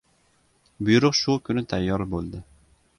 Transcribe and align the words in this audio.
Buyruq 0.87 1.19
shu 1.21 1.37
kuni 1.49 1.65
tayyor 1.75 2.07
bo‘ldi. 2.17 2.45